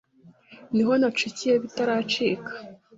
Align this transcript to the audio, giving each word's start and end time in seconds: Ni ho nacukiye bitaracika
Ni 0.73 0.81
ho 0.87 0.91
nacukiye 0.99 1.53
bitaracika 1.63 2.51